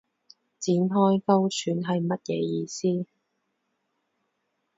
[0.57, 3.05] 展開勾選係乜嘢意思